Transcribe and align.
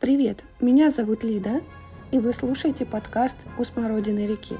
Привет, 0.00 0.44
меня 0.60 0.90
зовут 0.90 1.24
Лида, 1.24 1.60
и 2.12 2.20
вы 2.20 2.32
слушаете 2.32 2.86
подкаст 2.86 3.36
«У 3.58 3.64
смородины 3.64 4.26
реки». 4.26 4.56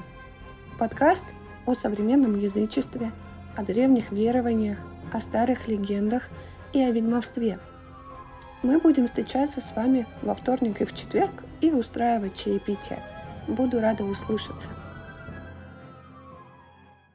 Подкаст 0.77 1.27
о 1.65 1.75
современном 1.75 2.37
язычестве, 2.37 3.13
о 3.55 3.63
древних 3.63 4.11
верованиях, 4.11 4.79
о 5.13 5.21
старых 5.21 5.69
легендах 5.69 6.27
и 6.73 6.81
о 6.81 6.91
ведьмовстве. 6.91 7.57
Мы 8.63 8.79
будем 8.81 9.05
встречаться 9.05 9.61
с 9.61 9.73
вами 9.73 10.05
во 10.23 10.35
вторник 10.35 10.81
и 10.81 10.85
в 10.85 10.93
четверг 10.93 11.45
и 11.61 11.71
устраивать 11.71 12.35
чаепитие. 12.35 13.01
Буду 13.47 13.79
рада 13.79 14.03
услышаться. 14.03 14.71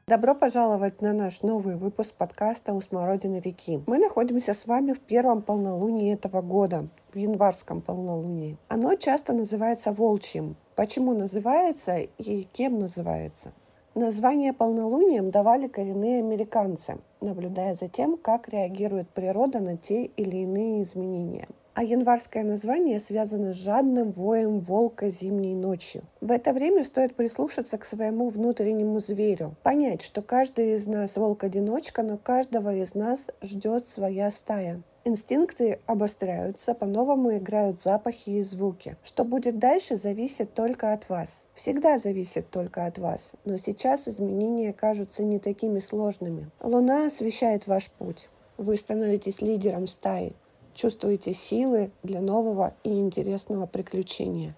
Добро 0.07 0.35
пожаловать 0.35 1.01
на 1.01 1.13
наш 1.13 1.41
новый 1.41 1.77
выпуск 1.77 2.13
подкаста 2.13 2.75
«У 2.75 2.81
смородины 2.81 3.39
реки». 3.39 3.81
Мы 3.87 3.97
находимся 3.97 4.53
с 4.53 4.67
вами 4.67 4.93
в 4.93 4.99
первом 4.99 5.41
полнолунии 5.41 6.13
этого 6.13 6.43
года, 6.43 6.89
в 7.11 7.17
январском 7.17 7.81
полнолунии. 7.81 8.55
Оно 8.67 8.93
часто 8.93 9.33
называется 9.33 9.91
волчьим. 9.91 10.57
Почему 10.75 11.15
называется 11.15 11.95
и 12.19 12.43
кем 12.53 12.77
называется? 12.77 13.51
Название 13.95 14.53
полнолунием 14.53 15.31
давали 15.31 15.67
коренные 15.67 16.19
американцы, 16.19 16.99
наблюдая 17.19 17.73
за 17.73 17.87
тем, 17.87 18.15
как 18.15 18.47
реагирует 18.49 19.09
природа 19.09 19.59
на 19.59 19.75
те 19.75 20.05
или 20.05 20.37
иные 20.37 20.83
изменения 20.83 21.47
а 21.75 21.83
январское 21.83 22.43
название 22.43 22.99
связано 22.99 23.51
с 23.51 23.57
жадным 23.57 24.11
воем 24.11 24.61
волка 24.61 25.09
зимней 25.09 25.53
ночью. 25.53 26.03
В 26.21 26.31
это 26.31 26.53
время 26.53 26.85
стоит 26.85 27.15
прислушаться 27.15 27.77
к 27.77 27.83
своему 27.83 28.29
внутреннему 28.29 29.01
зверю, 29.01 29.55
понять, 29.61 30.01
что 30.01 30.21
каждый 30.21 30.73
из 30.73 30.87
нас 30.87 31.17
волк-одиночка, 31.17 32.01
но 32.01 32.17
каждого 32.17 32.73
из 32.73 32.95
нас 32.95 33.29
ждет 33.41 33.87
своя 33.87 34.31
стая. 34.31 34.81
Инстинкты 35.03 35.79
обостряются, 35.85 36.73
по-новому 36.73 37.37
играют 37.37 37.81
запахи 37.81 38.29
и 38.29 38.41
звуки. 38.41 38.95
Что 39.03 39.23
будет 39.23 39.59
дальше, 39.59 39.97
зависит 39.97 40.53
только 40.53 40.93
от 40.93 41.09
вас. 41.09 41.45
Всегда 41.53 41.99
зависит 41.99 42.49
только 42.49 42.85
от 42.87 42.97
вас. 42.97 43.33
Но 43.43 43.57
сейчас 43.57 44.07
изменения 44.07 44.73
кажутся 44.73 45.23
не 45.23 45.39
такими 45.39 45.77
сложными. 45.77 46.49
Луна 46.63 47.05
освещает 47.05 47.67
ваш 47.67 47.91
путь. 47.91 48.29
Вы 48.57 48.77
становитесь 48.77 49.41
лидером 49.41 49.85
стаи 49.85 50.33
чувствуете 50.75 51.33
силы 51.33 51.89
для 52.03 52.21
нового 52.21 52.75
и 52.83 52.89
интересного 52.89 53.65
приключения. 53.65 54.55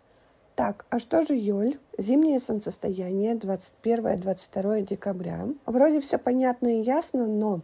Так, 0.56 0.86
а 0.90 1.00
что 1.00 1.22
же 1.22 1.36
Йоль? 1.36 1.78
Зимнее 1.98 2.40
солнцестояние 2.40 3.36
21-22 3.36 4.82
декабря. 4.82 5.48
Вроде 5.66 6.02
все 6.02 6.18
понятно 6.18 6.80
и 6.80 6.82
ясно, 6.82 7.28
но 7.28 7.62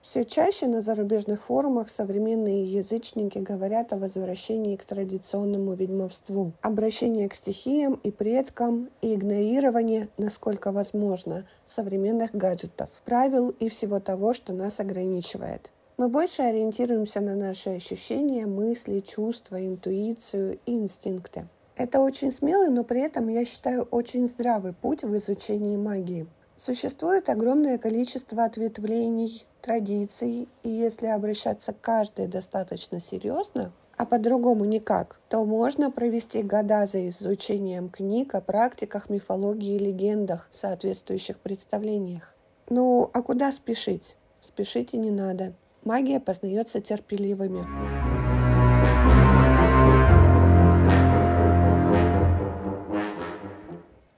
все 0.00 0.24
чаще 0.24 0.68
на 0.68 0.80
зарубежных 0.80 1.42
форумах 1.42 1.90
современные 1.90 2.62
язычники 2.62 3.38
говорят 3.38 3.92
о 3.92 3.98
возвращении 3.98 4.76
к 4.76 4.84
традиционному 4.84 5.74
ведьмовству, 5.74 6.52
обращении 6.62 7.26
к 7.26 7.34
стихиям 7.34 7.94
и 8.04 8.12
предкам 8.12 8.90
и 9.02 9.16
игнорировании, 9.16 10.08
насколько 10.16 10.70
возможно, 10.70 11.44
современных 11.64 12.32
гаджетов, 12.32 12.88
правил 13.04 13.50
и 13.58 13.68
всего 13.68 13.98
того, 13.98 14.32
что 14.32 14.52
нас 14.52 14.78
ограничивает. 14.78 15.72
Мы 15.98 16.08
больше 16.08 16.42
ориентируемся 16.42 17.22
на 17.22 17.34
наши 17.34 17.70
ощущения, 17.70 18.44
мысли, 18.44 19.00
чувства, 19.00 19.64
интуицию 19.64 20.58
и 20.66 20.72
инстинкты. 20.72 21.48
Это 21.74 22.00
очень 22.00 22.30
смелый, 22.30 22.68
но 22.68 22.84
при 22.84 23.00
этом, 23.00 23.28
я 23.28 23.46
считаю, 23.46 23.84
очень 23.84 24.26
здравый 24.26 24.74
путь 24.74 25.04
в 25.04 25.16
изучении 25.16 25.78
магии. 25.78 26.26
Существует 26.56 27.30
огромное 27.30 27.78
количество 27.78 28.44
ответвлений, 28.44 29.46
традиций, 29.62 30.48
и 30.62 30.68
если 30.68 31.06
обращаться 31.06 31.72
к 31.72 31.80
каждой 31.80 32.26
достаточно 32.26 33.00
серьезно, 33.00 33.72
а 33.96 34.04
по-другому 34.04 34.66
никак, 34.66 35.18
то 35.30 35.42
можно 35.46 35.90
провести 35.90 36.42
года 36.42 36.84
за 36.84 37.08
изучением 37.08 37.88
книг 37.88 38.34
о 38.34 38.42
практиках, 38.42 39.08
мифологии 39.08 39.76
и 39.76 39.78
легендах 39.78 40.46
соответствующих 40.50 41.38
представлениях. 41.38 42.34
Ну, 42.68 43.08
а 43.14 43.22
куда 43.22 43.50
спешить? 43.50 44.16
Спешите 44.42 44.98
не 44.98 45.10
надо. 45.10 45.54
Магия 45.86 46.18
познается 46.18 46.80
терпеливыми. 46.80 47.64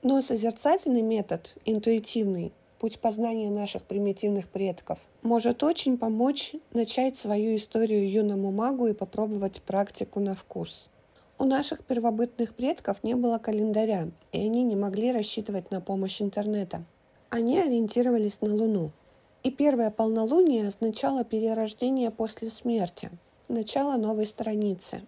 Но 0.01 0.23
созерцательный 0.23 1.03
метод, 1.03 1.55
интуитивный, 1.65 2.53
путь 2.79 2.99
познания 2.99 3.51
наших 3.51 3.83
примитивных 3.83 4.49
предков, 4.49 4.97
может 5.21 5.61
очень 5.61 5.99
помочь 5.99 6.55
начать 6.73 7.17
свою 7.17 7.55
историю 7.55 8.11
юному 8.11 8.51
магу 8.51 8.87
и 8.87 8.93
попробовать 8.93 9.61
практику 9.61 10.19
на 10.19 10.33
вкус. 10.33 10.89
У 11.37 11.43
наших 11.43 11.83
первобытных 11.83 12.55
предков 12.55 13.03
не 13.03 13.13
было 13.13 13.37
календаря, 13.37 14.07
и 14.31 14.39
они 14.39 14.63
не 14.63 14.75
могли 14.75 15.11
рассчитывать 15.11 15.69
на 15.69 15.81
помощь 15.81 16.19
интернета. 16.19 16.83
Они 17.29 17.59
ориентировались 17.59 18.41
на 18.41 18.55
Луну. 18.55 18.89
И 19.43 19.51
первое 19.51 19.89
полнолуние 19.89 20.67
означало 20.67 21.23
перерождение 21.23 22.11
после 22.11 22.49
смерти, 22.49 23.09
начало 23.47 23.95
новой 23.95 24.25
страницы. 24.25 25.01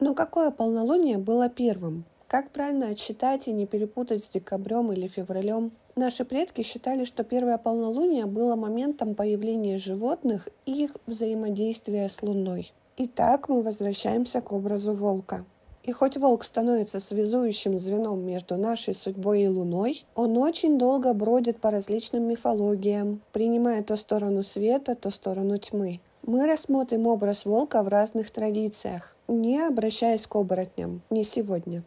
Но 0.00 0.14
какое 0.14 0.50
полнолуние 0.50 1.18
было 1.18 1.48
первым? 1.48 2.04
Как 2.26 2.50
правильно 2.50 2.88
отсчитать 2.88 3.48
и 3.48 3.52
не 3.52 3.66
перепутать 3.66 4.24
с 4.24 4.30
декабрем 4.30 4.92
или 4.92 5.06
февралем? 5.06 5.72
Наши 5.96 6.24
предки 6.24 6.62
считали, 6.62 7.04
что 7.04 7.24
первое 7.24 7.56
полнолуние 7.56 8.26
было 8.26 8.54
моментом 8.54 9.14
появления 9.14 9.78
животных 9.78 10.48
и 10.66 10.84
их 10.84 10.96
взаимодействия 11.06 12.08
с 12.08 12.22
Луной. 12.22 12.72
Итак, 12.96 13.48
мы 13.48 13.62
возвращаемся 13.62 14.40
к 14.40 14.52
образу 14.52 14.92
волка. 14.92 15.44
И 15.88 15.92
хоть 15.92 16.18
волк 16.18 16.44
становится 16.44 17.00
связующим 17.00 17.78
звеном 17.78 18.20
между 18.20 18.58
нашей 18.58 18.94
судьбой 18.94 19.44
и 19.44 19.48
Луной, 19.48 20.04
он 20.14 20.36
очень 20.36 20.76
долго 20.76 21.14
бродит 21.14 21.62
по 21.62 21.70
различным 21.70 22.24
мифологиям, 22.24 23.22
принимая 23.32 23.82
то 23.82 23.96
сторону 23.96 24.42
света, 24.42 24.94
то 24.94 25.10
сторону 25.10 25.56
тьмы. 25.56 26.00
Мы 26.26 26.46
рассмотрим 26.46 27.06
образ 27.06 27.46
волка 27.46 27.82
в 27.82 27.88
разных 27.88 28.30
традициях, 28.30 29.16
не 29.28 29.66
обращаясь 29.66 30.26
к 30.26 30.36
оборотням, 30.36 31.00
не 31.08 31.24
сегодня. 31.24 31.82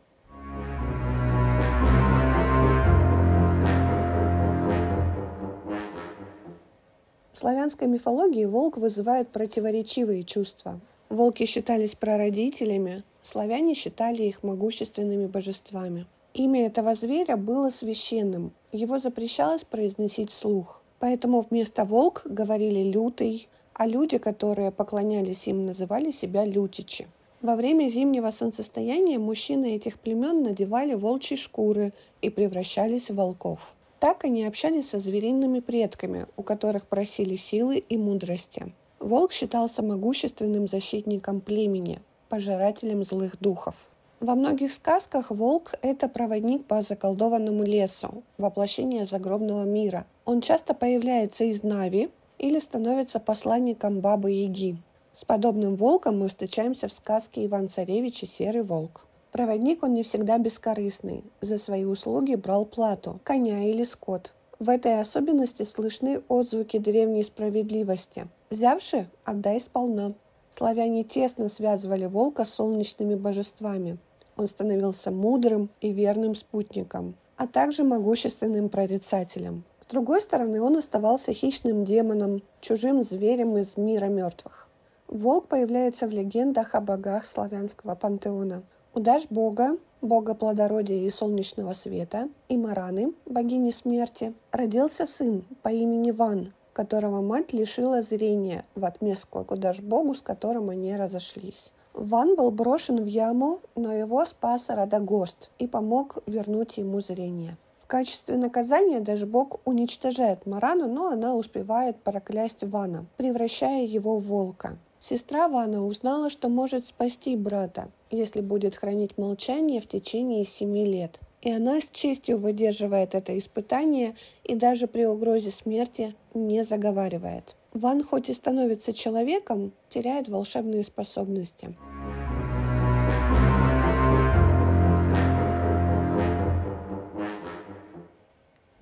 В 7.33 7.37
славянской 7.37 7.87
мифологии 7.87 8.45
волк 8.45 8.77
вызывает 8.77 9.27
противоречивые 9.29 10.23
чувства. 10.23 10.79
Волки 11.11 11.45
считались 11.45 11.93
прародителями, 11.93 13.03
Славяне 13.21 13.73
считали 13.73 14.23
их 14.23 14.43
могущественными 14.43 15.27
божествами. 15.27 16.05
Имя 16.33 16.67
этого 16.67 16.95
зверя 16.95 17.35
было 17.35 17.69
священным, 17.69 18.53
его 18.71 18.97
запрещалось 18.97 19.65
произносить 19.65 20.29
вслух. 20.31 20.81
Поэтому 20.99 21.41
вместо 21.41 21.83
волк 21.83 22.21
говорили 22.23 22.89
лютый, 22.89 23.49
а 23.73 23.87
люди, 23.87 24.19
которые 24.19 24.71
поклонялись 24.71 25.47
им, 25.47 25.65
называли 25.65 26.11
себя 26.11 26.45
лютичи. 26.45 27.09
Во 27.41 27.57
время 27.57 27.89
зимнего 27.89 28.31
солнцестояния 28.31 29.19
мужчины 29.19 29.75
этих 29.75 29.99
племен 29.99 30.43
надевали 30.43 30.93
волчьи 30.93 31.35
шкуры 31.35 31.91
и 32.21 32.29
превращались 32.29 33.09
в 33.09 33.15
волков. 33.15 33.75
Так 33.99 34.23
они 34.23 34.45
общались 34.45 34.91
со 34.91 34.99
звериными 34.99 35.59
предками, 35.59 36.27
у 36.37 36.41
которых 36.43 36.87
просили 36.87 37.35
силы 37.35 37.79
и 37.79 37.97
мудрости. 37.97 38.71
Волк 39.01 39.31
считался 39.31 39.81
могущественным 39.81 40.67
защитником 40.67 41.41
племени, 41.41 41.99
пожирателем 42.29 43.03
злых 43.03 43.39
духов. 43.39 43.73
Во 44.19 44.35
многих 44.35 44.71
сказках 44.71 45.31
волк– 45.31 45.73
это 45.81 46.07
проводник 46.07 46.65
по 46.65 46.83
заколдованному 46.83 47.63
лесу, 47.63 48.21
воплощение 48.37 49.05
загробного 49.05 49.63
мира. 49.63 50.05
Он 50.25 50.39
часто 50.39 50.75
появляется 50.75 51.45
из 51.45 51.63
Нави 51.63 52.11
или 52.37 52.59
становится 52.59 53.19
посланником 53.19 54.01
Бабы-Яги. 54.01 54.77
С 55.13 55.25
подобным 55.25 55.75
волком 55.75 56.19
мы 56.19 56.27
встречаемся 56.27 56.87
в 56.87 56.93
сказке 56.93 57.43
Иван-Царевич 57.47 58.21
и 58.21 58.27
Серый 58.27 58.61
волк. 58.61 59.07
Проводник 59.31 59.81
он 59.81 59.95
не 59.95 60.03
всегда 60.03 60.37
бескорыстный. 60.37 61.23
За 61.41 61.57
свои 61.57 61.85
услуги 61.85 62.35
брал 62.35 62.65
плату– 62.65 63.19
коня 63.23 63.63
или 63.63 63.83
скот. 63.83 64.35
В 64.59 64.69
этой 64.69 64.99
особенности 64.99 65.63
слышны 65.63 66.21
отзвуки 66.27 66.77
древней 66.77 67.23
справедливости. 67.23 68.27
Взявши, 68.51 69.07
отдай 69.23 69.61
сполна. 69.61 70.11
Славяне 70.49 71.05
тесно 71.05 71.47
связывали 71.47 72.05
волка 72.05 72.43
с 72.43 72.55
солнечными 72.55 73.15
божествами. 73.15 73.97
Он 74.35 74.45
становился 74.47 75.09
мудрым 75.09 75.69
и 75.79 75.93
верным 75.93 76.35
спутником, 76.35 77.15
а 77.37 77.47
также 77.47 77.85
могущественным 77.85 78.67
прорицателем. 78.67 79.63
С 79.79 79.85
другой 79.85 80.21
стороны, 80.21 80.61
он 80.61 80.75
оставался 80.75 81.31
хищным 81.31 81.85
демоном, 81.85 82.41
чужим 82.59 83.03
зверем 83.03 83.57
из 83.57 83.77
мира 83.77 84.07
мертвых. 84.07 84.67
Волк 85.07 85.47
появляется 85.47 86.05
в 86.07 86.11
легендах 86.11 86.75
о 86.75 86.81
богах 86.81 87.25
славянского 87.25 87.95
пантеона. 87.95 88.63
У 88.93 88.99
Даш-бога, 88.99 89.77
бога 90.01 90.33
плодородия 90.33 91.05
и 91.05 91.09
солнечного 91.09 91.71
света, 91.71 92.27
и 92.49 92.57
Мараны, 92.57 93.13
богини 93.25 93.71
смерти, 93.71 94.33
родился 94.51 95.05
сын 95.05 95.45
по 95.63 95.69
имени 95.69 96.11
Ван, 96.11 96.51
которого 96.73 97.21
мать 97.21 97.53
лишила 97.53 98.01
зрения 98.01 98.65
в 98.75 98.85
отместку 98.85 99.43
к 99.43 99.81
Богу, 99.81 100.13
с 100.13 100.21
которым 100.21 100.69
они 100.69 100.95
разошлись. 100.95 101.73
Ван 101.93 102.35
был 102.35 102.51
брошен 102.51 103.03
в 103.03 103.05
яму, 103.05 103.59
но 103.75 103.91
его 103.91 104.25
спас 104.25 104.69
Радагост 104.69 105.49
и 105.59 105.67
помог 105.67 106.19
вернуть 106.25 106.77
ему 106.77 107.01
зрение. 107.01 107.57
В 107.79 107.87
качестве 107.87 108.37
наказания 108.37 109.01
даже 109.01 109.25
бог 109.25 109.59
уничтожает 109.65 110.45
Марану, 110.45 110.87
но 110.87 111.07
она 111.09 111.35
успевает 111.35 111.97
проклясть 111.97 112.63
Вана, 112.63 113.05
превращая 113.17 113.85
его 113.85 114.17
в 114.17 114.23
волка. 114.27 114.77
Сестра 114.99 115.49
Вана 115.49 115.85
узнала, 115.85 116.29
что 116.29 116.47
может 116.47 116.85
спасти 116.85 117.35
брата, 117.35 117.89
если 118.09 118.39
будет 118.39 118.75
хранить 118.75 119.17
молчание 119.17 119.81
в 119.81 119.87
течение 119.87 120.45
семи 120.45 120.85
лет. 120.85 121.19
И 121.41 121.51
она 121.51 121.81
с 121.81 121.89
честью 121.91 122.37
выдерживает 122.37 123.15
это 123.15 123.37
испытание 123.37 124.15
и 124.43 124.55
даже 124.55 124.87
при 124.87 125.05
угрозе 125.05 125.51
смерти 125.51 126.15
не 126.33 126.63
заговаривает. 126.63 127.55
Ван 127.73 128.03
хоть 128.03 128.29
и 128.29 128.33
становится 128.33 128.93
человеком, 128.93 129.71
теряет 129.89 130.27
волшебные 130.27 130.83
способности. 130.83 131.75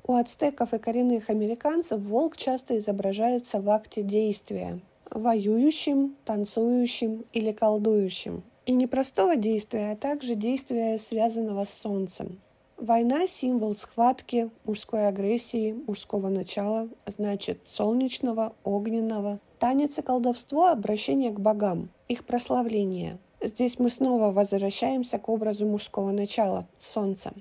У 0.03 0.15
ацтеков 0.15 0.73
и 0.73 0.79
коренных 0.79 1.29
американцев 1.29 2.01
волк 2.01 2.35
часто 2.35 2.79
изображается 2.79 3.61
в 3.61 3.69
акте 3.69 4.01
действия– 4.01 4.79
воюющим, 5.11 6.15
танцующим 6.25 7.25
или 7.31 7.51
колдующим. 7.51 8.43
И 8.65 8.71
не 8.71 8.87
простого 8.87 9.35
действия, 9.35 9.91
а 9.91 9.95
также 9.95 10.35
действия, 10.35 10.97
связанного 10.97 11.63
с 11.63 11.73
солнцем. 11.73 12.39
Война– 12.81 13.27
символ 13.27 13.73
схватки, 13.73 14.49
мужской 14.63 15.09
агрессии, 15.09 15.73
мужского 15.85 16.29
начала, 16.29 16.87
значит 17.05 17.67
солнечного, 17.67 18.53
огненного. 18.63 19.41
Танец 19.59 19.97
и 19.97 20.01
колдовство– 20.01 20.67
обращение 20.67 21.31
к 21.31 21.41
богам, 21.41 21.89
их 22.07 22.25
прославление. 22.25 23.19
Здесь 23.41 23.79
мы 23.79 23.89
снова 23.89 24.31
возвращаемся 24.31 25.19
к 25.19 25.27
образу 25.27 25.65
мужского 25.65 26.11
начала– 26.11 26.69
солнца. 26.77 27.33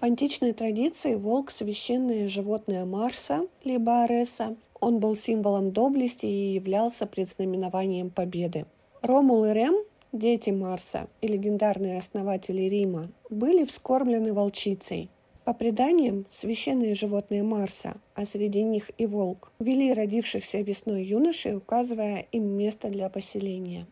В 0.00 0.02
античной 0.02 0.52
традиции 0.52 1.14
волк– 1.14 1.50
священное 1.52 2.26
животное 2.26 2.84
Марса, 2.84 3.46
либо 3.62 4.02
Ареса. 4.02 4.56
Он 4.80 4.98
был 4.98 5.14
символом 5.14 5.70
доблести 5.70 6.26
и 6.26 6.54
являлся 6.54 7.06
предзнаменованием 7.06 8.10
победы. 8.10 8.66
Ромул 9.02 9.46
и 9.46 9.54
Рем, 9.54 9.76
дети 10.12 10.50
Марса 10.50 11.08
и 11.22 11.26
легендарные 11.26 11.96
основатели 11.96 12.62
Рима, 12.62 13.06
были 13.30 13.64
вскормлены 13.64 14.34
волчицей. 14.34 15.08
По 15.44 15.54
преданиям, 15.54 16.26
священные 16.28 16.92
животные 16.94 17.42
Марса, 17.42 17.94
а 18.14 18.26
среди 18.26 18.62
них 18.62 18.90
и 18.98 19.06
волк, 19.06 19.52
вели 19.58 19.94
родившихся 19.94 20.60
весной 20.60 21.02
юношей, 21.02 21.56
указывая 21.56 22.26
им 22.30 22.44
место 22.58 22.88
для 22.88 23.08
поселения. 23.08 23.86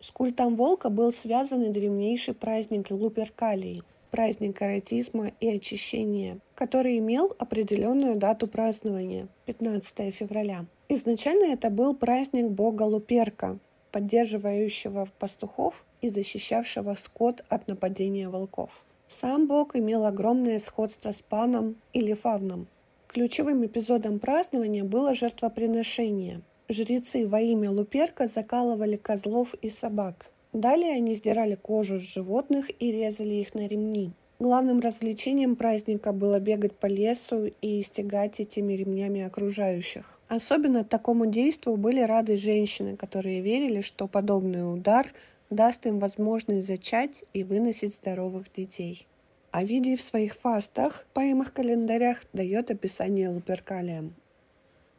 С 0.00 0.10
культом 0.10 0.56
волка 0.56 0.90
был 0.90 1.12
связан 1.12 1.62
и 1.62 1.70
древнейший 1.70 2.34
праздник 2.34 2.90
Луперкалии, 2.90 3.82
праздник 4.10 4.60
эротизма 4.60 5.30
и 5.38 5.48
очищения, 5.50 6.38
который 6.56 6.98
имел 6.98 7.32
определенную 7.38 8.16
дату 8.16 8.48
празднования– 8.48 9.28
15 9.46 10.12
февраля. 10.12 10.66
Изначально 10.88 11.52
это 11.52 11.70
был 11.70 11.94
праздник 11.94 12.50
бога 12.50 12.82
Луперка, 12.82 13.58
поддерживающего 13.90 15.08
пастухов 15.18 15.84
и 16.00 16.08
защищавшего 16.08 16.94
скот 16.94 17.44
от 17.48 17.68
нападения 17.68 18.28
волков. 18.28 18.70
Сам 19.06 19.46
бог 19.46 19.74
имел 19.74 20.04
огромное 20.04 20.58
сходство 20.58 21.12
с 21.12 21.22
паном 21.22 21.76
или 21.92 22.12
фавном. 22.12 22.66
Ключевым 23.08 23.64
эпизодом 23.64 24.18
празднования 24.18 24.84
было 24.84 25.14
жертвоприношение. 25.14 26.42
Жрецы 26.68 27.26
во 27.26 27.40
имя 27.40 27.70
Луперка 27.70 28.28
закалывали 28.28 28.96
козлов 28.96 29.54
и 29.62 29.70
собак. 29.70 30.26
Далее 30.52 30.92
они 30.92 31.14
сдирали 31.14 31.54
кожу 31.54 31.98
с 31.98 32.02
животных 32.02 32.70
и 32.80 32.92
резали 32.92 33.34
их 33.34 33.54
на 33.54 33.66
ремни. 33.66 34.12
Главным 34.38 34.80
развлечением 34.80 35.56
праздника 35.56 36.12
было 36.12 36.38
бегать 36.38 36.76
по 36.76 36.86
лесу 36.86 37.50
и 37.62 37.82
стегать 37.82 38.40
этими 38.40 38.74
ремнями 38.74 39.22
окружающих. 39.22 40.17
Особенно 40.28 40.84
такому 40.84 41.26
действу 41.26 41.76
были 41.76 42.00
рады 42.00 42.36
женщины, 42.36 42.96
которые 42.96 43.40
верили, 43.40 43.80
что 43.80 44.06
подобный 44.06 44.70
удар 44.72 45.12
даст 45.48 45.86
им 45.86 45.98
возможность 45.98 46.66
зачать 46.66 47.24
и 47.32 47.44
выносить 47.44 47.94
здоровых 47.94 48.52
детей. 48.52 49.06
Овидий 49.50 49.96
в 49.96 50.02
своих 50.02 50.34
фастах, 50.34 51.06
поэмах-календарях 51.14 52.24
дает 52.34 52.70
описание 52.70 53.30
Луперкалия. 53.30 54.10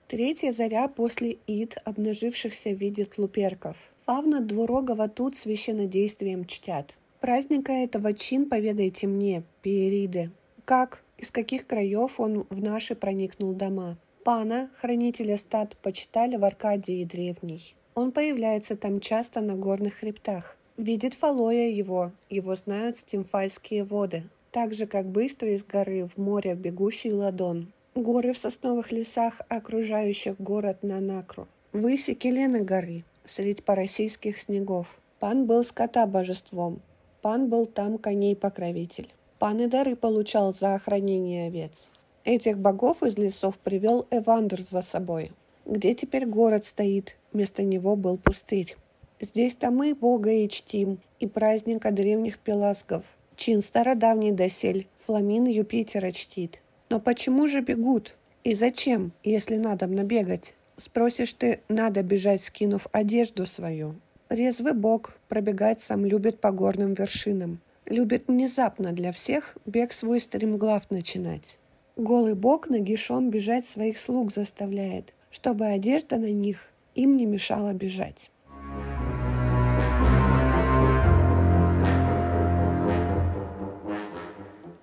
Третья 0.08 0.52
заря 0.52 0.88
после 0.88 1.38
Ид, 1.46 1.78
обнажившихся 1.86 2.72
видит 2.72 3.20
луперков. 3.20 3.78
Фавна 4.08 4.42
двурогого 4.42 5.08
тут 5.08 5.36
священнодействием 5.36 6.46
чтят. 6.46 6.96
Праздника 7.20 7.72
этого 7.72 8.14
чин 8.14 8.50
поведайте 8.50 9.06
мне, 9.06 9.44
Пиериды. 9.62 10.32
Как, 10.66 11.04
из 11.20 11.30
каких 11.30 11.68
краев 11.68 12.20
он 12.20 12.48
в 12.50 12.60
наши 12.60 12.96
проникнул 12.96 13.54
дома? 13.54 14.00
Пана, 14.30 14.70
хранителя 14.80 15.38
стад, 15.38 15.76
почитали 15.82 16.38
в 16.38 16.46
Аркадии 16.46 17.04
древней. 17.04 17.74
Он 17.96 18.12
появляется 18.12 18.76
там 18.76 19.00
часто 19.00 19.42
на 19.42 19.56
горных 19.56 19.96
хребтах. 19.96 20.56
Видит 20.78 21.16
Фалоя 21.16 21.68
его, 21.68 22.12
его 22.30 22.54
знают 22.54 22.98
стимфайские 22.98 23.86
воды, 23.86 24.22
так 24.52 24.76
же, 24.76 24.86
как 24.86 25.08
быстро 25.08 25.52
из 25.52 25.64
горы 25.64 26.06
в 26.06 26.20
море 26.20 26.54
бегущий 26.54 27.12
ладон. 27.12 27.74
Горы 27.96 28.34
в 28.34 28.38
сосновых 28.38 28.92
лесах, 28.92 29.42
окружающих 29.50 30.40
город 30.40 30.84
Нанакру. 30.84 31.48
Выси 31.74 32.14
Келены 32.14 32.62
горы, 32.62 33.06
средь 33.26 33.64
парасийских 33.64 34.40
снегов. 34.40 35.00
Пан 35.20 35.48
был 35.48 35.64
скота 35.64 36.06
божеством, 36.06 36.82
пан 37.24 37.50
был 37.50 37.66
там 37.66 37.98
коней-покровитель. 37.98 39.10
Пан 39.40 39.60
и 39.60 39.66
дары 39.66 39.96
получал 39.96 40.54
за 40.54 40.76
охранение 40.76 41.48
овец. 41.48 41.92
Этих 42.30 42.60
богов 42.60 43.02
из 43.02 43.18
лесов 43.18 43.58
привел 43.58 44.06
Эвандр 44.12 44.62
за 44.62 44.84
собой. 44.84 45.32
Где 45.66 45.96
теперь 45.96 46.28
город 46.28 46.64
стоит, 46.64 47.18
вместо 47.34 47.64
него 47.64 47.96
был 47.96 48.20
пустырь. 48.20 48.78
Здесь-то 49.20 49.72
мы 49.72 49.96
Бога 49.96 50.32
и 50.32 50.48
чтим, 50.48 51.00
и 51.20 51.26
праздника 51.26 51.90
древних 51.90 52.38
пеласков. 52.38 53.02
Чин 53.36 53.64
стародавний 53.64 54.30
досель, 54.30 54.88
Фламин 55.08 55.48
Юпитера 55.48 56.12
чтит. 56.12 56.62
Но 56.92 57.00
почему 57.00 57.48
же 57.48 57.62
бегут? 57.62 58.16
И 58.44 58.54
зачем, 58.54 59.12
если 59.24 59.56
надо 59.56 59.88
набегать? 59.88 60.54
Спросишь 60.78 61.34
ты, 61.34 61.62
надо 61.68 62.04
бежать, 62.04 62.44
скинув 62.44 62.86
одежду 62.92 63.48
свою. 63.48 63.96
Резвый 64.30 64.74
бог 64.74 65.18
пробегать 65.30 65.82
сам 65.82 66.06
любит 66.06 66.40
по 66.40 66.52
горным 66.52 66.94
вершинам. 66.94 67.60
Любит 67.88 68.28
внезапно 68.28 68.92
для 68.92 69.12
всех 69.12 69.58
бег 69.66 69.94
свой 69.94 70.22
стремглав 70.22 70.92
начинать. 70.92 71.58
Голый 72.00 72.34
бог 72.34 72.70
нагишом 72.70 73.30
бежать 73.30 73.66
своих 73.66 74.00
слуг 74.00 74.32
заставляет, 74.32 75.14
чтобы 75.32 75.66
одежда 75.66 76.16
на 76.16 76.32
них 76.32 76.72
им 76.96 77.18
не 77.18 77.26
мешала 77.26 77.74
бежать. 77.74 78.32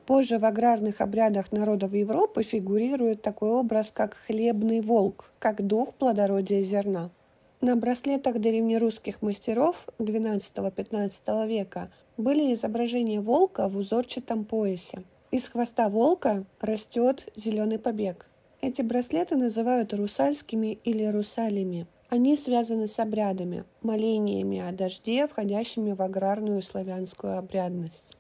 Позже 0.05 0.39
в 0.39 0.45
аграрных 0.45 1.01
обрядах 1.01 1.53
народов 1.53 1.95
Европы 1.95 2.43
фигурирует 2.43 3.23
такой 3.23 3.49
образ, 3.49 3.91
как 3.91 4.19
хлебный 4.27 4.83
волк, 4.83 5.31
как 5.39 5.67
дух 5.67 5.95
плодородия 5.95 6.63
зерна. 6.63 7.09
На 7.63 7.77
браслетах 7.77 8.39
древнерусских 8.41 9.23
мастеров 9.23 9.89
XII-XV 9.99 11.49
века 11.49 11.91
были 12.19 12.53
изображения 12.53 13.23
волка 13.23 13.71
в 13.71 13.79
узорчатом 13.79 14.45
поясе– 14.45 14.99
из 15.37 15.51
хвоста 15.51 15.91
волка 15.91 16.47
растет 16.61 17.29
зеленый 17.37 17.79
побег. 17.79 18.27
Эти 18.63 18.81
браслеты 18.81 19.37
называют 19.37 19.93
русальскими 19.93 20.79
или 20.83 21.05
русалями. 21.05 21.87
Они 22.09 22.39
связаны 22.39 22.87
с 22.87 22.99
обрядами, 22.99 23.65
молениями 23.83 24.67
о 24.67 24.73
дожде, 24.73 25.27
входящими 25.27 25.93
в 25.93 26.01
аграрную 26.01 26.63
славянскую 26.63 27.37
обрядность. 27.37 28.17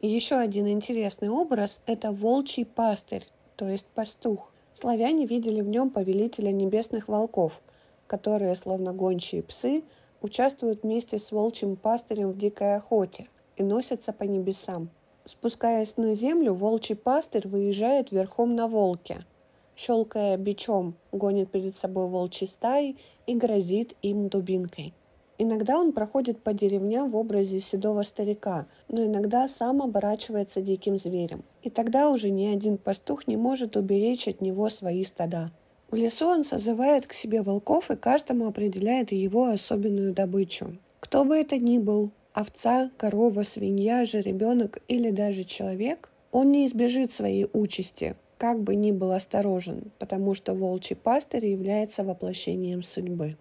Еще 0.00 0.34
один 0.34 0.66
интересный 0.66 1.28
образ– 1.28 1.82
это 1.86 2.10
волчий 2.10 2.64
пастырь, 2.64 3.28
то 3.54 3.68
есть 3.68 3.86
пастух. 3.86 4.52
Славяне 4.72 5.24
видели 5.24 5.60
в 5.60 5.68
нем 5.68 5.90
повелителя 5.90 6.50
небесных 6.50 7.06
волков, 7.06 7.62
которые, 8.08 8.56
словно 8.56 8.92
гончие 8.92 9.44
псы, 9.44 9.84
участвуют 10.20 10.82
вместе 10.82 11.20
с 11.20 11.30
волчьим 11.30 11.76
пастырем 11.76 12.32
в 12.32 12.36
дикой 12.36 12.74
охоте 12.74 13.28
и 13.56 13.62
носятся 13.62 14.12
по 14.12 14.24
небесам. 14.24 14.90
Спускаясь 15.26 15.96
на 15.96 16.14
землю, 16.14 16.54
волчий 16.54 16.94
пастырь 16.94 17.48
выезжает 17.48 18.12
верхом 18.12 18.54
на 18.54 18.68
волке. 18.68 19.26
Щелкая 19.74 20.36
бичом, 20.36 20.94
гонит 21.10 21.50
перед 21.50 21.74
собой 21.74 22.06
волчьи 22.06 22.46
стаи 22.46 22.96
и 23.26 23.34
грозит 23.34 23.94
им 24.02 24.28
дубинкой. 24.28 24.94
Иногда 25.38 25.78
он 25.78 25.92
проходит 25.92 26.40
по 26.40 26.54
деревням 26.54 27.10
в 27.10 27.16
образе 27.16 27.58
седого 27.58 28.02
старика, 28.02 28.66
но 28.88 29.04
иногда 29.04 29.48
сам 29.48 29.82
оборачивается 29.82 30.62
диким 30.62 30.96
зверем. 30.96 31.42
И 31.62 31.70
тогда 31.70 32.08
уже 32.08 32.30
ни 32.30 32.46
один 32.46 32.78
пастух 32.78 33.26
не 33.26 33.36
может 33.36 33.76
уберечь 33.76 34.28
от 34.28 34.40
него 34.40 34.70
свои 34.70 35.02
стада. 35.02 35.50
В 35.90 35.96
лесу 35.96 36.26
он 36.26 36.44
созывает 36.44 37.06
к 37.06 37.12
себе 37.12 37.42
волков 37.42 37.90
и 37.90 37.96
каждому 37.96 38.46
определяет 38.46 39.10
его 39.10 39.46
особенную 39.46 40.14
добычу. 40.14 40.78
Кто 41.00 41.24
бы 41.24 41.36
это 41.36 41.58
ни 41.58 41.78
был, 41.78 42.10
овца, 42.36 42.90
корова, 42.98 43.44
свинья, 43.44 44.04
жеребенок 44.04 44.78
или 44.88 45.10
даже 45.10 45.44
человек, 45.44 46.10
он 46.32 46.52
не 46.52 46.66
избежит 46.66 47.10
своей 47.10 47.48
участи, 47.54 48.14
как 48.36 48.62
бы 48.62 48.74
ни 48.76 48.92
был 48.92 49.12
осторожен, 49.12 49.90
потому 49.98 50.34
что 50.34 50.52
волчий 50.52 50.96
пастырь 50.96 51.46
является 51.46 52.04
воплощением 52.04 52.82
судьбы. 52.82 53.38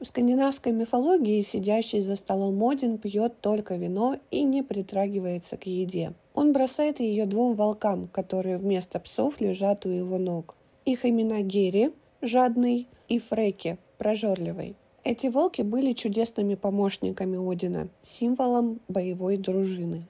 В 0.00 0.06
скандинавской 0.06 0.72
мифологии 0.72 1.40
сидящий 1.40 2.00
за 2.00 2.16
столом 2.16 2.62
Один 2.64 2.98
пьет 2.98 3.40
только 3.40 3.76
вино 3.76 4.16
и 4.32 4.42
не 4.42 4.64
притрагивается 4.64 5.56
к 5.56 5.66
еде. 5.66 6.14
Он 6.34 6.52
бросает 6.52 6.98
ее 6.98 7.26
двум 7.26 7.54
волкам, 7.54 8.08
которые 8.08 8.58
вместо 8.58 8.98
псов 8.98 9.40
лежат 9.40 9.86
у 9.86 9.88
его 9.88 10.18
ног. 10.18 10.56
Их 10.84 11.06
имена 11.06 11.40
Гери, 11.40 11.92
жадный, 12.26 12.88
и 13.08 13.18
Фреки, 13.18 13.78
прожорливый. 13.98 14.76
Эти 15.04 15.26
волки 15.26 15.62
были 15.62 15.92
чудесными 15.92 16.54
помощниками 16.54 17.36
Одина, 17.52 17.88
символом 18.02 18.80
боевой 18.88 19.36
дружины. 19.36 20.06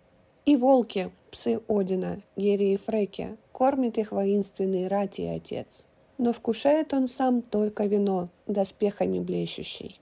И 0.46 0.56
волки, 0.56 1.10
псы 1.30 1.60
Одина, 1.68 2.20
Гери 2.36 2.74
и 2.74 2.76
Фреки, 2.76 3.36
кормят 3.52 3.98
их 3.98 4.12
воинственный 4.12 4.88
рати 4.88 5.22
и 5.22 5.26
отец– 5.26 5.88
но 6.18 6.32
вкушает 6.32 6.94
он 6.94 7.06
сам 7.06 7.42
только 7.42 7.86
вино, 7.86 8.28
доспехами 8.46 9.18
блещущий. 9.18 10.00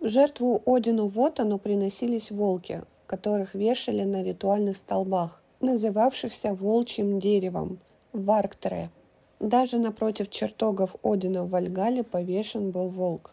В 0.00 0.08
жертву 0.08 0.62
Одину 0.66 1.06
Вотану 1.06 1.58
приносились 1.58 2.30
волки, 2.30 2.82
которых 3.06 3.54
вешали 3.54 4.04
на 4.04 4.22
ритуальных 4.22 4.76
столбах, 4.76 5.42
называвшихся 5.60 6.54
волчьим 6.54 7.18
деревом– 7.18 7.78
Варктре. 8.12 8.90
Даже 9.40 9.78
напротив 9.78 10.30
чертогов 10.30 10.96
Одина 11.02 11.44
в 11.44 11.50
Вальгале 11.50 12.02
повешен 12.02 12.70
был 12.70 12.88
волк. 12.88 13.32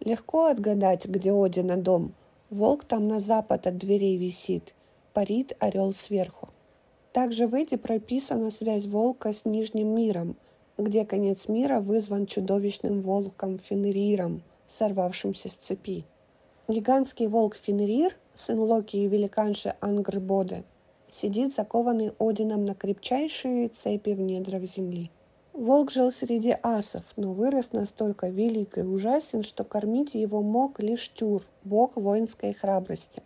Легко 0.00 0.46
отгадать, 0.46 1.06
где 1.06 1.32
Одина 1.32 1.76
дом. 1.76 2.14
Волк 2.50 2.84
там 2.84 3.08
на 3.08 3.20
запад 3.20 3.66
от 3.66 3.78
дверей 3.78 4.16
висит, 4.16 4.74
парит 5.12 5.56
орел 5.58 5.94
сверху. 5.94 6.48
Также 7.12 7.46
в 7.46 7.54
Эде 7.54 7.78
прописана 7.78 8.50
связь 8.50 8.86
волка 8.86 9.32
с 9.32 9.44
Нижним 9.44 9.94
миром– 9.94 10.36
где 10.78 11.06
конец 11.06 11.48
мира 11.48 11.80
вызван 11.80 12.26
чудовищным 12.26 13.00
волком 13.00 13.58
Фенриром, 13.58 14.42
сорвавшимся 14.66 15.50
с 15.50 15.54
цепи. 15.54 16.04
Гигантский 16.68 17.28
волк 17.28 17.56
Фенрир, 17.56 18.16
сын 18.34 18.58
Локи 18.58 18.96
и 18.96 19.08
великанши 19.08 19.74
Ангрбоды, 19.80 20.64
сидит 21.10 21.54
закованный 21.54 22.12
Одином 22.18 22.64
на 22.64 22.74
крепчайшие 22.74 23.68
цепи 23.68 24.10
в 24.10 24.20
недрах 24.20 24.64
земли. 24.64 25.10
Волк 25.56 25.90
жил 25.90 26.12
среди 26.12 26.56
асов, 26.62 27.02
но 27.16 27.32
вырос 27.32 27.72
настолько 27.72 28.28
велик 28.28 28.78
и 28.78 28.82
ужасен, 28.82 29.42
что 29.42 29.64
кормить 29.64 30.14
его 30.14 30.42
мог 30.42 30.80
лишь 30.80 31.08
Тюр, 31.12 31.42
бог 31.64 31.96
воинской 31.96 32.52
храбрости. 32.52 33.22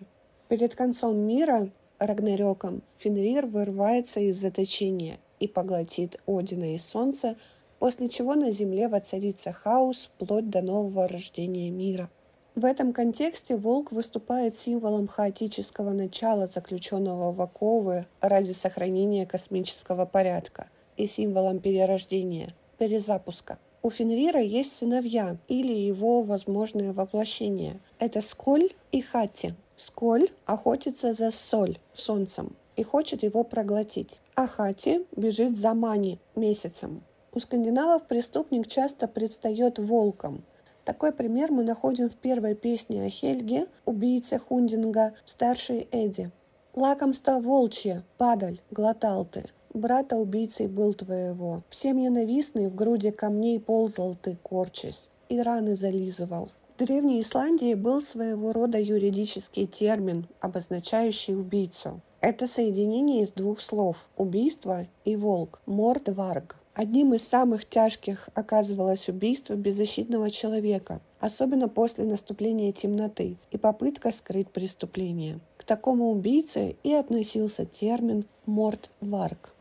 Перед 0.49 0.75
концом 0.75 1.17
мира, 1.17 1.69
Рагнарёком, 1.99 2.83
Фенрир 2.99 3.47
вырывается 3.47 4.21
из 4.21 4.41
заточения– 4.41 5.19
и 5.41 5.49
поглотит 5.49 6.21
Одина 6.27 6.75
и 6.75 6.79
Солнце, 6.79 7.37
после 7.79 8.09
чего 8.09 8.35
на 8.35 8.51
Земле 8.53 8.89
воцарится 8.89 9.53
хаос 9.53 10.11
вплоть 10.15 10.51
до 10.51 10.63
нового 10.63 11.09
рождения 11.09 11.71
мира. 11.71 12.09
В 12.55 12.65
этом 12.65 12.93
контексте 12.93 13.57
волк 13.57 13.91
выступает 13.91 14.55
символом 14.55 15.07
хаотического 15.07 15.91
начала, 15.93 16.47
заключенного 16.47 17.33
в 17.33 17.41
оковы 17.41 18.07
ради 18.21 18.53
сохранения 18.53 19.25
космического 19.25 20.05
порядка, 20.05 20.69
и 21.00 21.07
символом 21.07 21.61
перерождения, 21.61 22.54
перезапуска. 22.78 23.59
У 23.83 23.88
Фенрира 23.88 24.40
есть 24.40 24.76
сыновья 24.76 25.38
или 25.49 25.73
его 25.73 26.23
возможное 26.23 26.92
воплощение. 26.92 27.80
Это 27.99 28.21
Сколь 28.21 28.71
и 28.92 29.00
Хати. 29.00 29.54
Сколь 29.78 30.28
охотится 30.45 31.14
за 31.14 31.30
Соль, 31.30 31.78
солнцем, 31.95 32.54
и 32.76 32.83
хочет 32.83 33.23
его 33.23 33.42
проглотить. 33.45 34.21
А 34.35 34.47
Хати 34.47 35.07
бежит 35.16 35.57
за 35.57 35.73
Мани 35.73 36.19
месяцем. 36.37 37.02
У 37.33 37.40
скандинавов 37.40 38.07
преступник 38.07 38.66
часто 38.66 39.09
предстает 39.09 39.78
волком. 39.78 40.45
Такой 40.85 41.12
пример 41.12 41.50
мы 41.50 41.62
находим 41.64 42.11
в 42.11 42.16
первой 42.16 42.54
песне 42.54 43.04
о 43.04 43.09
Хельге, 43.09 43.69
убийце 43.87 44.38
Хундинга, 44.38 45.14
старшей 45.25 45.88
Эдди. 45.92 46.30
«Лакомство 46.75 47.40
волчье, 47.40 48.04
падаль, 48.19 48.61
глотал 48.71 49.25
ты, 49.25 49.47
брата 49.75 50.17
убийцей 50.17 50.67
был 50.67 50.95
твоего. 50.95 51.62
Всем 51.71 51.99
ненавистный 51.99 52.69
в 52.69 52.75
груди 52.75 53.11
камней 53.11 53.61
ползал 53.61 54.17
ты, 54.21 54.37
корчась, 54.43 55.11
и 55.29 55.41
раны 55.41 55.77
зализывал. 55.77 56.50
В 56.77 56.79
Древней 56.79 57.21
Исландии 57.21 57.75
был 57.75 58.00
своего 58.00 58.53
рода 58.53 58.79
юридический 58.79 59.67
термин, 59.67 60.27
обозначающий 60.41 61.35
убийцу. 61.35 62.00
Это 62.23 62.47
соединение 62.47 63.23
из 63.23 63.33
двух 63.33 63.61
слов– 63.61 64.09
убийство 64.17 64.87
и 65.05 65.17
волк– 65.17 65.61
мордварг. 65.67 66.57
Одним 66.75 67.15
из 67.15 67.27
самых 67.27 67.69
тяжких 67.69 68.29
оказывалось 68.35 69.09
убийство 69.09 69.55
беззащитного 69.55 70.31
человека, 70.31 71.00
особенно 71.19 71.69
после 71.69 72.05
наступления 72.05 72.73
темноты 72.73 73.37
и 73.50 73.59
попытка 73.59 74.11
скрыть 74.12 74.49
преступление. 74.49 75.41
К 75.57 75.65
такому 75.65 76.11
убийце 76.11 76.77
и 76.83 76.93
относился 76.93 77.65
термин 77.67 78.25
«мордварг». 78.47 79.55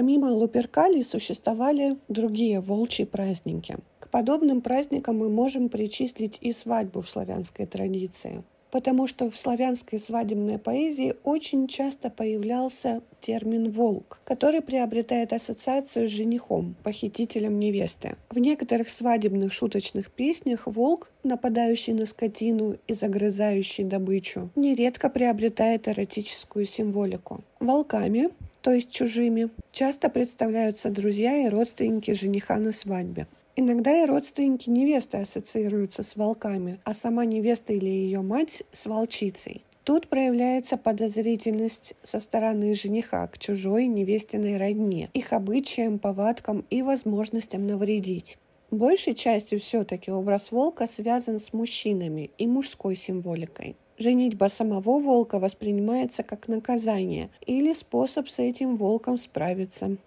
Помимо 0.00 0.28
Луперкали 0.32 1.02
существовали 1.02 1.98
другие 2.08 2.60
волчьи 2.60 3.04
праздники– 3.04 3.76
подобным 4.10 4.60
праздникам 4.60 5.18
мы 5.18 5.28
можем 5.28 5.68
причислить 5.68 6.38
и 6.40 6.52
свадьбу 6.52 7.02
в 7.02 7.08
славянской 7.08 7.66
традиции, 7.66 8.42
потому 8.70 9.06
что 9.06 9.30
в 9.30 9.38
славянской 9.38 9.98
свадебной 9.98 10.58
поэзии 10.58 11.14
очень 11.24 11.66
часто 11.66 12.10
появлялся 12.10 13.02
термин 13.20 13.70
«волк», 13.70 14.18
который 14.24 14.62
приобретает 14.62 15.32
ассоциацию 15.32 16.08
с 16.08 16.12
женихом, 16.12 16.76
похитителем 16.82 17.58
невесты. 17.58 18.16
В 18.30 18.38
некоторых 18.38 18.90
свадебных 18.90 19.52
шуточных 19.52 20.10
песнях 20.10 20.66
волк, 20.66 21.10
нападающий 21.22 21.92
на 21.92 22.06
скотину 22.06 22.76
и 22.86 22.94
загрызающий 22.94 23.84
добычу, 23.84 24.50
нередко 24.56 25.10
приобретает 25.10 25.88
эротическую 25.88 26.64
символику. 26.64 27.42
Волками 27.58 28.30
то 28.62 28.72
есть 28.72 28.90
чужими, 28.90 29.50
часто 29.72 30.08
представляются 30.08 30.90
друзья 30.90 31.36
и 31.36 31.48
родственники 31.48 32.12
жениха 32.12 32.56
на 32.56 32.72
свадьбе. 32.72 33.26
Иногда 33.56 34.02
и 34.02 34.06
родственники 34.06 34.70
невесты 34.70 35.18
ассоциируются 35.18 36.02
с 36.02 36.16
волками, 36.16 36.78
а 36.84 36.94
сама 36.94 37.24
невеста 37.24 37.72
или 37.72 37.88
ее 37.88 38.20
мать 38.22 38.62
с 38.72 38.86
волчицей. 38.86 39.64
Тут 39.84 40.08
проявляется 40.08 40.76
подозрительность 40.76 41.94
со 42.02 42.20
стороны 42.20 42.74
жениха 42.74 43.26
к 43.26 43.38
чужой 43.38 43.86
невестиной 43.86 44.56
родне, 44.56 45.10
их 45.14 45.32
обычаям, 45.32 45.98
повадкам 45.98 46.64
и 46.70 46.82
возможностям 46.82 47.66
навредить. 47.66 48.38
Большей 48.70 49.14
частью 49.14 49.58
все-таки 49.58 50.12
образ 50.12 50.52
волка 50.52 50.86
связан 50.86 51.40
с 51.40 51.52
мужчинами 51.52 52.30
и 52.38 52.46
мужской 52.46 52.94
символикой. 52.94 53.74
Женитьба 54.00 54.48
самого 54.48 54.98
волка 54.98 55.38
воспринимается 55.38 56.22
как 56.22 56.48
наказание 56.48 57.28
или 57.44 57.74
способ 57.74 58.30
с 58.30 58.38
этим 58.38 58.76
волком 58.76 59.18
справиться. 59.18 59.98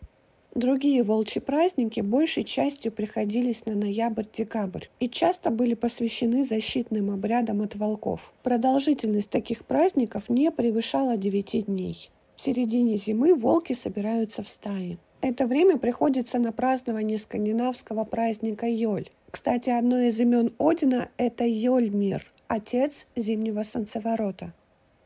Другие 0.55 1.03
волчьи 1.03 1.39
праздники 1.39 2.01
большей 2.01 2.43
частью 2.43 2.91
приходились 2.91 3.67
на 3.67 3.75
ноябрь-декабрь 3.75 4.85
и 4.99 5.07
часто 5.07 5.51
были 5.51 5.75
посвящены 5.75 6.43
защитным 6.43 7.11
обрядам 7.11 7.61
от 7.61 7.75
волков. 7.75 8.33
Продолжительность 8.41 9.29
таких 9.29 9.63
праздников 9.63 10.27
не 10.27 10.49
превышала 10.49 11.15
9 11.15 11.67
дней. 11.67 12.09
В 12.35 12.41
середине 12.41 12.97
зимы 12.97 13.35
волки 13.35 13.73
собираются 13.73 14.41
в 14.41 14.49
стаи. 14.49 14.97
Это 15.21 15.45
время 15.45 15.77
приходится 15.77 16.39
на 16.39 16.51
празднование 16.51 17.19
скандинавского 17.19 18.05
праздника 18.05 18.67
Йоль. 18.67 19.09
Кстати, 19.29 19.69
одно 19.69 19.99
из 19.99 20.19
имен 20.19 20.51
Одина– 20.59 21.09
это 21.17 21.45
Йольмир, 21.45 22.32
отец 22.47 23.07
зимнего 23.15 23.63
солнцеворота. 23.63 24.53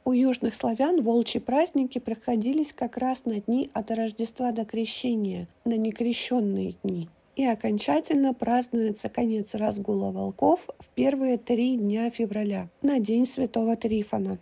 У 0.06 0.13
южных 0.13 0.56
славян 0.56 1.01
волчьи 1.01 1.41
праздники 1.41 2.00
приходились 2.00 2.72
как 2.72 2.98
раз 2.98 3.25
на 3.25 3.41
дни 3.41 3.70
от 3.74 3.91
Рождества 3.91 4.51
до 4.51 4.63
Крещения, 4.63 5.48
на 5.65 5.75
некрещенные 5.75 6.75
дни. 6.84 7.10
И 7.36 7.46
окончательно 7.46 8.34
празднуется 8.34 9.10
конец 9.10 9.53
разгула 9.53 10.12
волков 10.12 10.70
в 10.79 10.88
первые 10.96 11.38
три 11.38 11.75
дня 11.75 12.10
февраля, 12.10 12.70
на 12.82 13.00
День 13.00 13.25
Святого 13.25 13.75
Трифона. 13.75 14.38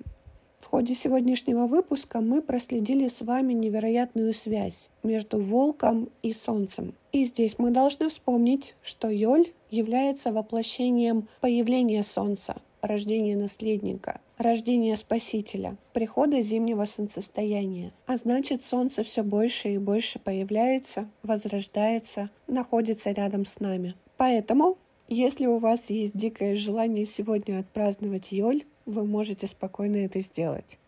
В 0.60 0.68
ходе 0.68 0.96
сегодняшнего 0.96 1.68
выпуска 1.68 2.22
мы 2.22 2.42
проследили 2.42 3.08
с 3.08 3.22
вами 3.22 3.54
невероятную 3.54 4.34
связь 4.34 4.90
между 5.04 5.40
волком 5.40 6.10
и 6.24 6.34
солнцем. 6.34 6.96
И 7.12 7.25
здесь 7.25 7.60
мы 7.60 7.70
должны 7.72 8.10
вспомнить, 8.10 8.75
что 8.82 9.10
Йоль 9.10 9.48
является 9.70 10.32
воплощением 10.32 11.28
появления 11.40 12.04
солнца, 12.04 12.56
рождения 12.88 13.36
наследника, 13.36 14.22
рождения 14.38 14.96
Спасителя, 14.96 15.77
прихода 15.94 16.42
зимнего 16.42 16.86
солнцестояния. 16.86 17.94
А 18.06 18.18
значит, 18.18 18.63
солнце 18.63 19.04
все 19.04 19.24
больше 19.24 19.70
и 19.70 19.77
больше 19.77 20.20
появляется, 20.20 21.10
возрождается, 21.24 22.30
находится 22.48 23.12
рядом 23.12 23.46
с 23.46 23.60
нами. 23.60 23.96
Поэтому, 24.18 24.77
если 25.08 25.46
у 25.46 25.58
вас 25.58 25.89
есть 25.89 26.15
дикое 26.15 26.56
желание 26.56 27.06
сегодня 27.06 27.60
отпраздновать 27.60 28.32
Йоль, 28.32 28.63
вы 28.86 29.06
можете 29.06 29.48
спокойно 29.48 29.98
это 29.98 30.20
сделать. 30.20 30.80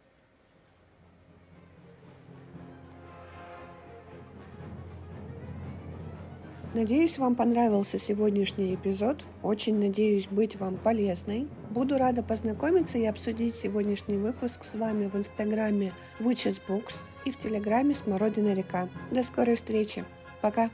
Надеюсь, 6.77 7.18
вам 7.18 7.36
понравился 7.36 7.98
сегодняшний 7.98 8.75
эпизод. 8.75 9.24
Очень 9.42 9.80
надеюсь 9.80 10.27
быть 10.27 10.58
вам 10.58 10.77
полезной. 10.77 11.48
Буду 11.78 12.00
рада 12.00 12.24
познакомиться 12.24 12.98
и 12.98 13.06
обсудить 13.06 13.54
сегодняшний 13.54 14.18
выпуск 14.18 14.64
с 14.64 14.74
вами 14.74 15.06
в 15.06 15.16
инстаграме 15.16 15.94
Witches 16.20 16.60
Books 16.68 17.06
и 17.24 17.30
в 17.30 17.38
телеграме 17.38 17.94
Смородина 17.94 18.56
река. 18.56 18.90
До 19.12 19.22
скорой 19.22 19.58
встречи. 19.58 20.04
Пока! 20.42 20.72